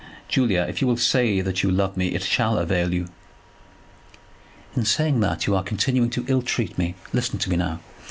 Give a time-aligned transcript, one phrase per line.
[0.27, 3.07] "Julia, if you will say that you love me, it shall avail you."
[4.75, 6.95] "In saying that, you are continuing to ill treat me.
[7.13, 7.81] Listen to me now.